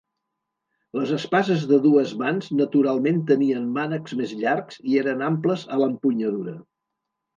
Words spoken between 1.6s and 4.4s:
de dues mans naturalment tenien mànecs més